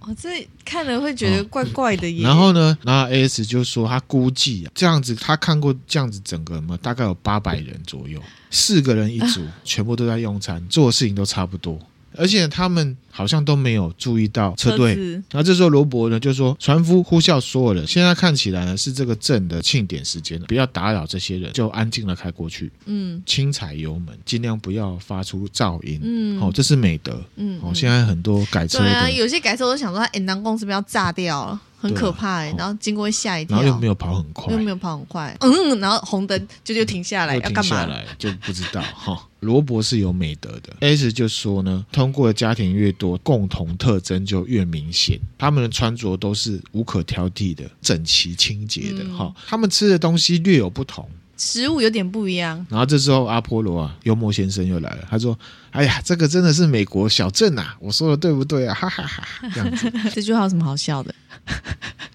[0.00, 2.22] 哦，这看了会觉得怪怪的耶。
[2.22, 11.78] 然后呢，然后 AS 就说他估计啊，这样子他看过这样子整个嘛，大概有八百人左右，四个人一组， 全部都在用餐，做的事情都差不多。
[12.16, 14.94] 而且他们好像都没有注意到车队，
[15.30, 22.70] 然后这时候罗伯呢就说：“船夫呼啸所有人，现在看起来呢是这个镇的庆典时间了，不要打扰这些人，就安静的开过去。
[22.86, 26.00] 嗯，轻踩油门，尽量不要发出噪音。
[26.02, 27.22] 嗯，哦，这是美德。
[27.36, 31.60] 嗯，哦，现在很多改车的，对啊，有些改车我都想说，哎，南宫是不是要炸掉了？
[31.80, 37.88] 很可怕哎、欸，然后经过会吓一跳，然后又没有跑很快，又没有跑很快，嗯，然后红灯就就停下来，要干嘛？
[38.18, 39.26] 就不知道 哈。
[39.40, 45.18] 罗伯是有美德的，S 就说呢，通过的家庭越多，共同特征就越明显。
[45.38, 49.34] 他们的穿着都是无可挑剔的，整齐清洁的哈。
[49.46, 51.08] 他们吃的东西略有不同。
[51.38, 55.08] 食物有点不一样，然后这时候阿波罗啊，幽默先生又来了。
[55.08, 55.34] 他说
[55.72, 61.14] ：“哎呀，这个真的是美国小镇啊，我说的对不对啊？”哈哈哈，这样子， 这句话有什么好笑的？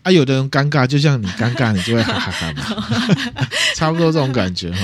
[0.03, 4.77] 啊，有的人尴尬，就像你尴尬，你就会哈哈哈嘛，差不多这种感觉哈。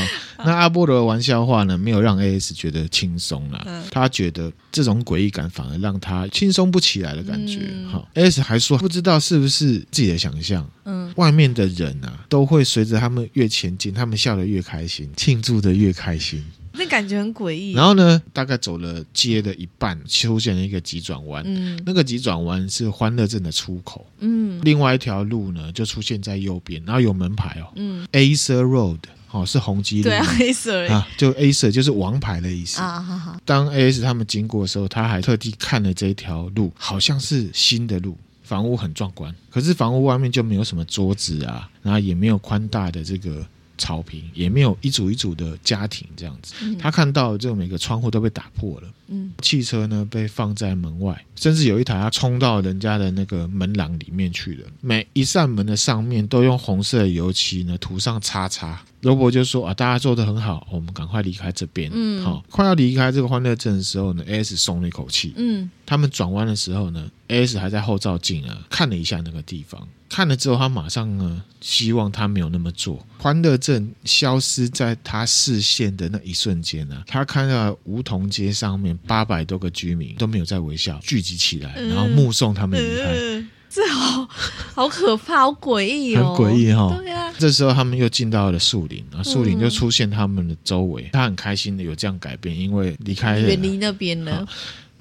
[0.43, 7.69] 那阿波罗的玩笑话呢，没有让 AS 觉得轻松了，他觉得这种诡异感反而让他轻松不起来的感觉。
[7.91, 16.43] 哈，AS 还说不知道是不是自己的想象，嗯，外面的人啊，都会随着他们越前进，他们笑得越开心，庆祝的越开心。
[16.73, 17.73] 那感觉很诡异。
[17.73, 21.43] 然后呢，大概走了街的一半，出现了一个急转弯。
[21.45, 24.05] 嗯，那个急转弯是欢乐镇的出口。
[24.19, 27.71] 嗯，另外一条路呢，就出现在右边，然后有门牌哦。
[27.75, 28.99] 嗯，Acer Road，
[29.31, 30.03] 哦，是红基路。
[30.03, 33.01] 对啊，Acer 啊，就 Acer 就是王牌的意思啊。
[33.01, 33.37] 好好。
[33.43, 39.33] 当 AS 他们经过的时候，他还特地看了这一条路，好像是新的路，房屋很壮观。
[39.49, 43.45] 可是房屋外面就没有什么桌子啊，然后也没有宽大的这个。
[43.81, 58.81] 草坪也没有一组一组的家庭这样子，他看到这每个窗户都被打破了，嗯，汽车呢被放在门外，甚至有一台要冲到人家的那个门廊里面去了，每一扇门的上面都用红色的油漆呢涂上叉叉。
[59.01, 61.89] 罗伯就说啊，大家做的很好，我们赶快离开这边。
[61.91, 65.33] 嗯，好，快要离开这个欢乐镇的时候呢，AS 松了一口气。
[65.37, 73.03] 嗯，他们转弯的时候呢，AS 还在后照镜啊看了一下那个地方，看了之后他马上呢希望他没有那么做。
[73.17, 83.11] 欢乐镇消失在他视线的那一瞬间呢，他看到梧桐街上面八百多个居民都没有在微笑，聚集起来，然后目送他们离开。
[83.11, 84.27] 嗯嗯这好
[84.73, 86.93] 好可怕，好诡异哦，很诡异哈。
[86.93, 91.09] 对啊，这时候他们又进到了树林，啊，树林就出现他们的周围。
[91.13, 94.45] 他很开心的有这样改变，因为离开远离那边了。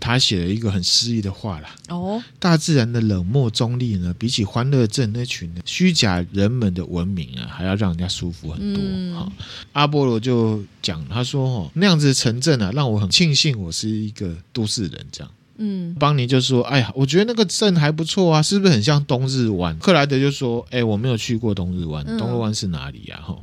[0.01, 1.75] 他写了一个很诗意的话啦。
[1.89, 9.21] 哦，大自然的冷漠中立呢，比起欢乐镇那群虚假人们的文明啊，还要让人家舒服很多。
[9.21, 9.33] 哈，
[9.73, 15.31] 阿波罗就讲，他说：“哦，那样子的城镇啊，让我很庆幸我是一个都市人。”这样。
[15.63, 23.37] 嗯，邦尼就说：“哎呀，我觉得那个镇还不错啊，是不是很像东日湾？”克莱德就说：“哎，我没有去过东日湾，东日湾是哪里呀？”哈，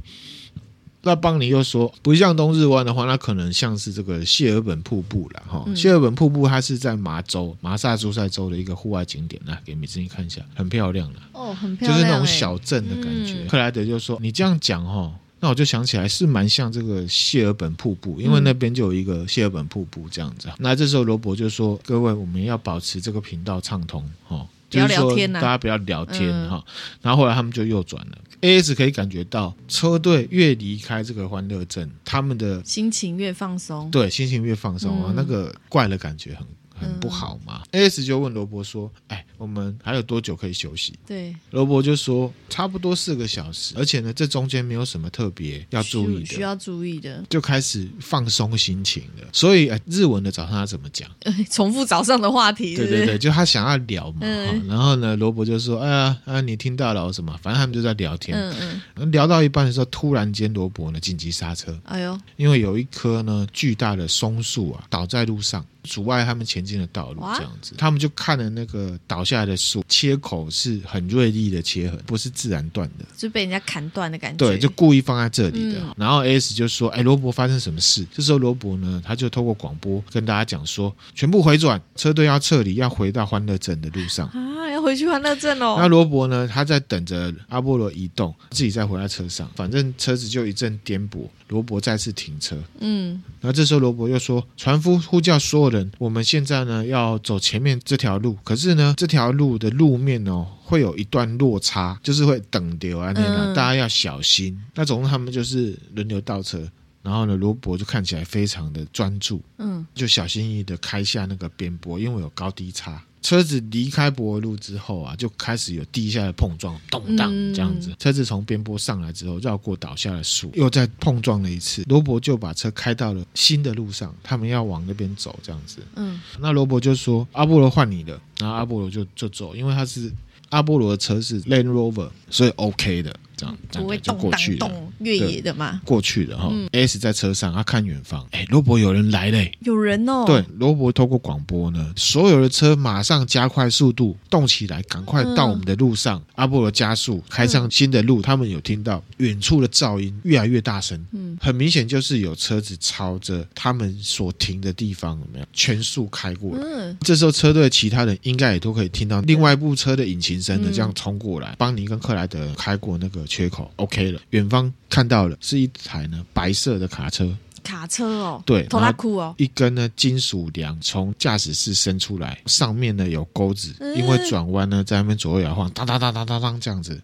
[1.04, 5.44] 那邦尼又说：“不像冬日湾的话，那可能像是这个谢尔本瀑布了。
[5.48, 20.50] 哈，谢尔本瀑布它是在麻州马萨诸塞州的一个户外景点，来给美珍妮看一下，很漂亮的哦，很漂亮，就是那种小镇的感觉。”克莱德就说：“你这样讲，哈。”那我就想起来是蛮像这个谢尔本瀑布，因为那边就有一个谢尔本瀑布这样子。
[20.58, 26.60] 那这时候罗伯就说：“各位，我们要保持这个频道畅通，哈，就是说大家不要聊天哈。”
[27.04, 28.18] 然后后来他们就右转了。
[28.42, 36.46] AS 可以感觉到车队越离开这个欢乐镇，他们的心情越放松，对，心情越放松啊，那个怪的感觉很。
[36.80, 49.28] 很不好嘛？AS 就问罗伯说：“哎，我们还有多久可以休息？”对，罗伯就说：“差不多四个小时，而且呢，这中间没有什么特别要注意的，需要注意的，就开始放松心情了。
[49.32, 51.10] 所以，哎，日文的早上他怎么讲？
[51.52, 52.90] 重复早上的话题是不是？
[52.90, 54.20] 对对对，就他想要聊嘛。
[54.22, 57.38] 嗯、然后呢，罗伯就说：‘哎呀，啊，你听到了什么？
[57.42, 58.38] 反正他们就在聊天。
[58.38, 61.78] 嗯嗯，聊到一半的时候，突然间罗伯呢紧急刹车。
[61.86, 74.48] 哎呦，因为有一棵呢巨大的松树啊倒在路上。”阻碍他们前进的道路，这样子，他们就看了那个倒下来的树，切口是很锐利的切痕，不是自然断的，就被人家砍断的感觉。
[74.48, 75.82] 对，就故意放在这里的。
[75.98, 85.76] 然后 AS 就说：“哎，罗伯发生什么事？”这时候罗伯呢，他就透过广播跟大家讲说：“全部回转，车队要撤离，要回到欢乐镇的路上。”啊，要回去欢乐镇哦。
[85.78, 91.28] 那罗伯呢，他在等着阿波罗移动，自己再回到车上，反正车子就一阵颠簸。
[91.48, 104.58] 罗伯再次停车，嗯，然后这时候罗伯又说：“船夫呼叫所有人，我们现在呢要走前面这条路，可是呢这条路的路面哦会有一段落差，就是会等流啊那个，嗯、大家要小心。
[104.76, 106.70] 那总之他们就是轮流倒车，
[107.02, 117.90] 然后呢罗伯就看起来非常的专注，嗯，就小心翼翼的开下那个边坡，因为有高低差。”车子离开柏油路之后啊，就开始有地下的碰撞，动荡这样子。
[117.90, 121.84] 嗯、车子从边坡上来之后，绕过倒下的树，又再碰撞了一次。
[121.88, 125.80] 罗伯就把车开到了新的路上，他们要往那边走，这样子。
[125.96, 130.12] 嗯，那罗伯就说：“阿波罗换你的。”然后阿波罗就就走，因为他是
[130.50, 133.14] 阿波罗的车是 Land Rover，所以 OK 的。
[133.38, 134.70] 这样，这样就过去了。
[135.00, 136.52] 越野的嘛，过去的哈。
[136.72, 140.24] S 在车上，他看远方，哎，罗伯有人来嘞，有人哦。
[140.26, 146.20] 对，罗伯透过广播呢，所有的车马上加快速度，动起来，赶快到我们的路上。
[146.34, 148.24] 阿波罗加速，开上新的路。
[148.24, 156.64] 他们有听到远处的噪音越来越大声，嗯，很明显就是有车子朝着他们所停的地方有没有全速开过来。
[156.64, 161.56] 嗯，这时候车队其他人应该也都可以听到另外一部车的引擎声的这样冲过来。
[161.60, 163.27] 邦尼跟克莱德开过那个。
[163.28, 167.38] 缺口 OK 了，远方看到了是一台呢白色的卡车。
[167.68, 176.98] 卡车哦，对，拖拉库哦，一根呢金属梁从驾驶室伸出来，上面呢有钩子，因为转弯呢在那边左右摇晃，当当当当当当这样子。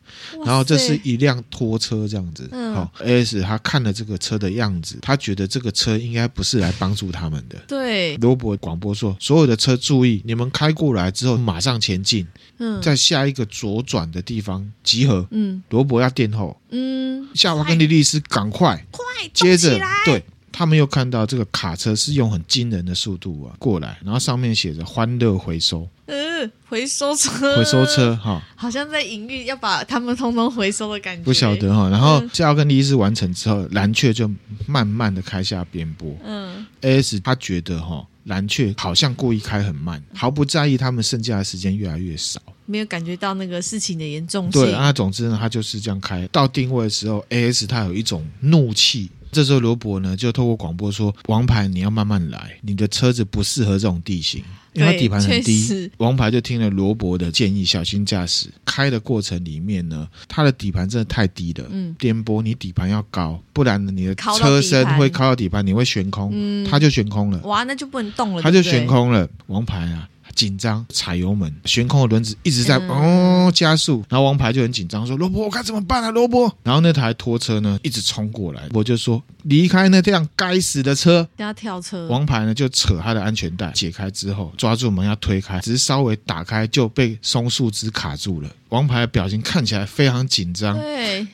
[0.45, 2.49] 然后这是一辆拖车这样子。
[2.73, 7.59] 好，AS 他看了这个车的样子，他觉得这个车应该不是来帮助他们的。
[7.67, 12.25] 对，罗伯广播说：“所有的车注意，你们开过来之后马上前进。
[12.59, 15.27] 嗯，在下一个左转的地方集合。
[15.31, 16.57] 嗯，罗伯要殿后。
[16.69, 31.23] 嗯，夏娃跟莉莉丝赶快，快，接着对。”他们又看到这个卡车是用很惊人的速度啊过来，然后上面写着“欢乐回收”，嗯，回收车，回收车哈，好像在隐喻要把他们通通回收的感觉。
[31.23, 34.29] 不晓得哈，然后夏奥跟莉莉丝完成之后，蓝雀就
[34.67, 36.15] 慢慢的开下边坡。
[36.23, 44.61] 嗯，AS 他觉得哈，蓝雀好像故意开很慢，毫不在意他们剩下的时间越来越少，没有感觉到那个事情的严重性。
[44.61, 49.09] 对，那总之呢，他就是这样开到定位的时候，AS 他有一种怒气。
[49.33, 54.43] 这时候罗伯呢就透过广播说：“王牌，你要慢慢来，你的车子不适合这种地形，
[54.73, 58.47] 因为它底盘很低。”王牌就听了罗伯的建议，小心驾驶。
[58.63, 67.39] 开的过程里面呢，它的底盘真的太低了，嗯，颠簸，你底盘要高，不然呢，你的车身会靠到底盘，你会悬空，嗯，它就悬空了。
[67.39, 69.27] 哇，那就不能动了，它就悬空了。
[69.47, 70.07] 王牌啊！
[70.35, 88.49] 紧张，踩油门，悬空的轮子一直在哦加速，然后王牌就很紧张，说：“罗伯，我该怎么办啊？”罗伯，然后那台拖车呢一直冲过来，我就说：“离开那辆该死的车，要跳车。”王牌呢就扯他的安全带，解开之后抓住门要推开，只是稍微打开就被松树枝卡住了。
[88.69, 90.77] 王牌的表情看起来非常紧张。
[90.79, 91.27] 对，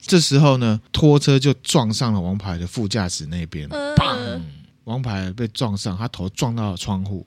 [0.00, 4.40] 这时候呢，拖车就撞上了王牌的副驾驶那边，砰！
[4.84, 7.26] 王牌被撞上，他头撞到了窗户。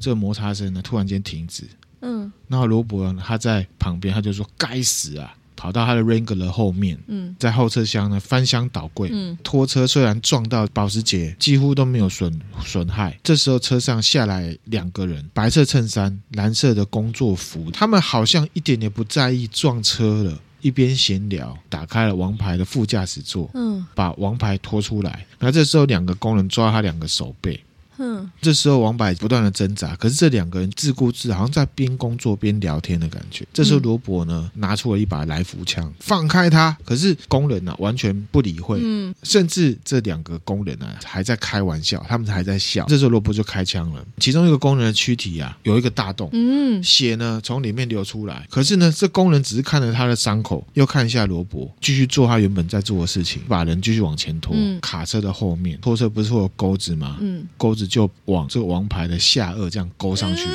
[0.00, 1.64] 这个摩擦声呢，突然间停止。
[2.02, 9.08] 嗯，然后罗伯呢，他在旁边，他就说：“该死啊！”跑到他的 Wrangler 后面，嗯，在后车厢呢翻箱倒柜。
[9.10, 13.18] 嗯，拖车虽然撞到保时捷，几乎都没有损损害。
[13.24, 20.38] 这时候车上下来两个人，白色衬衫、蓝色的工作服，他们好像一点也不在意撞车了。
[20.60, 25.24] 一边闲聊，打开了王牌的副驾驶座，嗯，把王牌拖出来。
[25.38, 27.58] 然后这时候两个工人抓他两个手背。
[27.98, 33.46] 嗯，这时候王柏不断的挣扎，可是这两个人自顾自，好像在边工作边聊天的感觉。
[33.52, 36.76] 这时候罗伯呢，拿出了一把来福枪，放开他。
[36.84, 42.84] 可是工人呢、啊，完全不理会，嗯，甚至这两个工人呢、啊，还在开玩笑，他们还在笑。
[42.86, 48.46] 这时候罗伯就开枪了，其中一个工人的躯体啊，有一个大洞，嗯，血呢从里面流出来。
[48.50, 54.54] 可是呢，这工人只是看着他的伤口，又看一下罗伯，继续做他原本在做的事情，把人继续往前拖。
[54.54, 57.16] 嗯、卡车的后面，拖车不是会有钩子吗？
[57.20, 57.85] 嗯，钩子。
[57.86, 60.46] 就往这个王牌的下颚这样勾上去，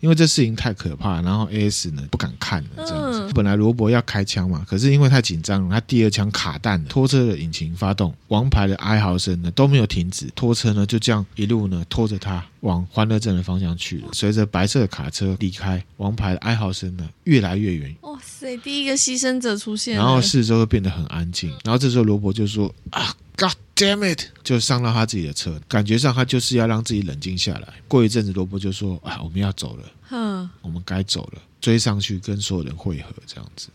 [0.00, 3.15] 因为这事情太可怕，然后 AS 呢不敢看了，这样子。
[3.34, 14.08] 本来罗伯要开枪嘛，可是因为太紧张了，他第二枪卡弹，拖车的引擎发动，王牌的哀嚎声呢都没有停止，拖车呢就这样一路呢拖着他往欢乐镇的方向去了。
[14.12, 17.94] 随着白色的卡车离开，王牌的哀嚎声呢越来越远。
[18.02, 23.14] 哇塞，第一个牺牲者出现，然后四周会变得很安静，然后这时候罗伯就说啊。
[23.38, 24.22] God damn it！
[24.42, 27.68] 就上到他自己的车，感觉上他就是要让自己冷静下来。
[27.86, 33.66] 过一阵子，罗伯就说：“啊，我们要走了，嗯，我们该走了。”追上去跟所有人会合，这样子。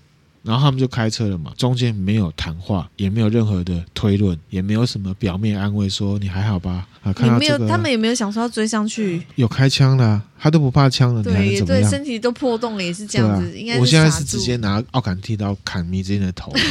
[0.44, 6.88] 然后他们就开车了嘛，中间没有谈话，也没有任何的推论，也没有什么表面安慰，说你还好吧？
[7.02, 9.22] 啊，看到这个，没有，他们也没有想说要追上去。
[9.36, 11.60] 有开枪了，他都不怕枪了，对？
[11.66, 13.46] 对，身体都破洞了，也是这样子。
[13.46, 16.54] 啊、应该我现在是直接拿奥坎剃刀砍迷之音的头。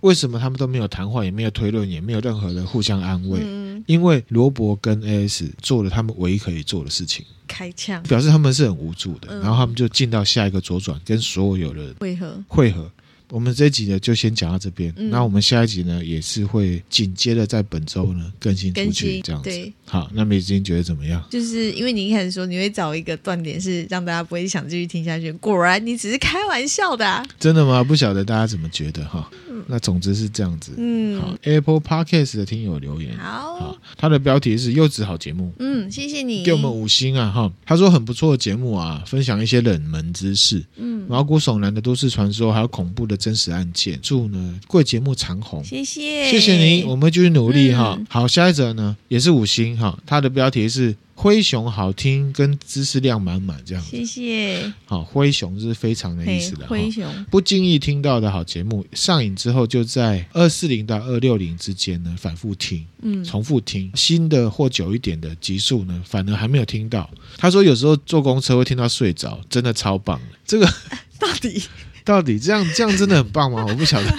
[0.00, 3.40] 为什么他们都没有谈话，也没有推论，也没有任何的互相安慰？
[3.42, 9.28] 嗯，因为罗伯跟 AS 做了他们唯一可以做的事情，开枪，表示他们是很无助的。
[9.30, 12.42] 嗯，然后他们就进到下一个左转，跟所有的人汇合。
[12.48, 12.90] 汇合，
[13.30, 14.92] 我们这一集呢就先讲到这边。
[14.96, 19.72] 嗯、那我们下一集呢也是会紧接着在本周呢更新出去，这样子。
[19.86, 21.22] 好，那米子英觉得怎么样？
[21.30, 25.32] 就是因为你一开始说你会找一个断点，是让大家不会想继续听下去。
[25.34, 27.24] 果然你只是开玩笑的、啊。
[27.38, 27.82] 真的吗？
[27.82, 29.28] 不晓得大家怎么觉得哈。
[29.66, 30.72] 那总之是这样子。
[30.76, 31.20] 嗯。
[31.20, 33.16] 好，Apple Podcast 的听友留言。
[33.18, 33.56] 好。
[33.56, 35.52] 好，他的标题是优质好节目。
[35.58, 36.44] 嗯，谢谢你。
[36.44, 37.52] 给我们五星啊哈。
[37.66, 40.64] 他说很不错的节目啊，分享一些冷门知识。
[40.76, 41.04] 嗯。
[41.08, 44.00] 毛骨悚然的都市传说，还有恐怖的真实案件。
[44.02, 45.62] 祝呢贵节目长红。
[45.62, 46.28] 谢谢。
[46.30, 47.94] 谢谢您，我们会继续努力哈。
[47.96, 49.96] 嗯、好，下一则呢也是五星哈。
[50.06, 50.96] 它的标题是。
[51.20, 53.84] 灰熊好听，跟知识量满满这样。
[53.84, 54.72] 谢谢。
[54.86, 56.66] 好，灰熊是非常的意思的。
[56.66, 67.10] 灰熊不经意听到的好节目，上瘾之后就在二四零到二六零之间呢反复听，嗯，重复听新的或久一点的集数呢，反而还没有听到。
[67.36, 70.18] 他说有时候坐公车会听到睡着，真的超棒。
[70.46, 70.66] 这个
[71.20, 71.62] 到底
[72.04, 73.64] 到底这样这样真的很棒吗？
[73.68, 74.14] 我不晓得。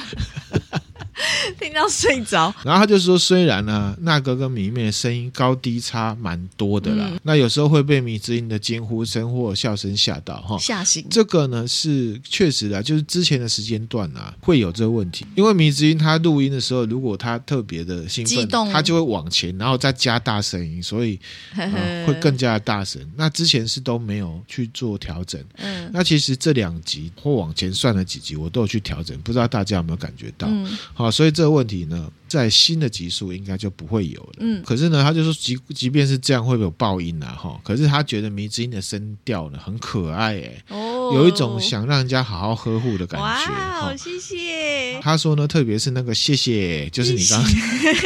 [1.71, 11.05] 听到睡着，然后他就说：“虽然呢，那哥跟迷妹的声音高低差蛮多的啦，嗯、那有时候会被迷之音的惊呼声或笑声吓到哈，吓醒。
[11.09, 21.17] 这个呢是确实的，就是之前的时间段啊会有这个问题，因为迷之音他录音的时候，如果他特别的兴奋，他就会往前，然后再加大声音，所以、
[21.55, 23.01] 呃、会更加的大声。
[23.15, 30.49] 那之前是都没有去做调整，嗯，那其实这两集或往前算了几集，我都有去调整，不知道大家有没有感觉到？
[30.49, 31.31] 嗯，好，所以。
[31.31, 34.33] 这个问题呢，在新的集数应该就不会有了。
[34.39, 37.35] 嗯，可是呢，他就说即即便是这样，会不会有爆音啊？
[37.37, 43.25] 哈，可是他觉得迷之音的声调呢很可爱，哎，哦，有一种想让人家好好呵护的感觉。
[43.25, 44.97] 哇，好，谢谢。
[45.01, 47.51] 他说呢，特别是那个谢谢，就是你刚刚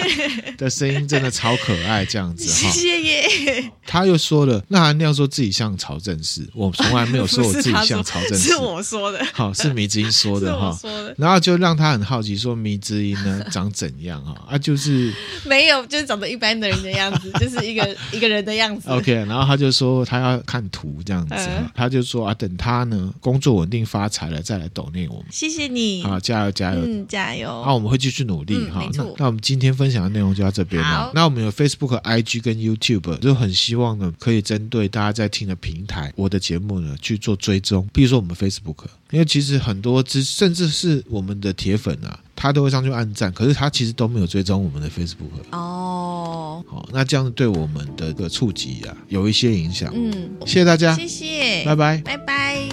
[0.58, 2.72] 的声音真的超可爱，这样子哈。
[2.72, 3.72] 谢谢耶。
[3.86, 9.24] 他又说了，那韩亮说自己像曹正奭，我从来没有说我自己像曹正奭， 是我说的。
[9.34, 10.76] 好，是迷之音说的 哈。
[10.82, 11.14] 说的。
[11.18, 14.36] 然后就让他很好奇，说迷之音呢长怎样啊？
[14.52, 15.14] 啊，就是
[15.46, 18.90] 没有，就是长得一般的人的样子，就是一个 一个人的样子。
[18.90, 25.26] OK，然后他就说他要看图这样子，嗯、他就说啊，等他呢工作稳定发财了再来抖内我们。
[25.32, 27.64] 谢谢你，好，加油加油，嗯，加油。
[27.66, 28.82] 那我们会继续努力哈。
[28.84, 31.12] 嗯、那那我们今天分享的内容就到这边了。
[31.14, 37.88] 那我们有 Facebook、IG 跟 YouTube，就很希望呢可以针对大家在听的平台，我的节目呢去做追踪。
[37.94, 42.20] 比如说我们 Facebook，因为其实很多之甚至是我们的铁粉啊。
[42.36, 46.64] 他都会上去按赞，可是他其实都没有追踪我们的 Facebook 哦。
[46.68, 49.92] 好，那这样对我们的个触及啊有一些影响。
[49.96, 52.65] 嗯，谢谢大家，谢谢，拜拜，拜拜。